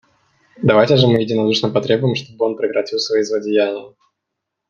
[0.63, 3.93] Давайте же мы единодушно потребуем, чтобы он прекратил свои злодеяния.